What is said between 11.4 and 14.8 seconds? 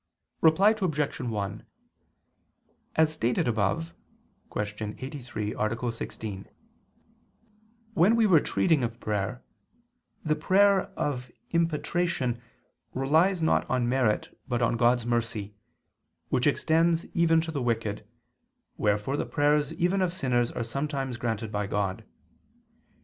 impetration relies not on merit but on